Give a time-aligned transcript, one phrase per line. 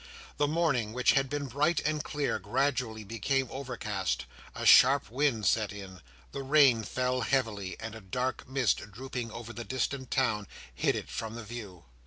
[0.37, 5.71] The morning, which had been bright and clear, gradually became overcast; a sharp wind set
[5.71, 10.95] in; the rain fell heavily; and a dark mist drooping over the distant town, hid
[10.95, 11.83] it from the view.